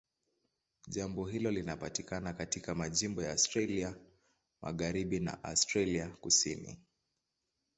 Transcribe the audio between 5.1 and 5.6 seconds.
na